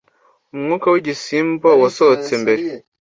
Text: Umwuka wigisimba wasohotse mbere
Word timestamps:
Umwuka 0.55 0.87
wigisimba 0.93 1.69
wasohotse 1.81 2.31
mbere 2.43 2.63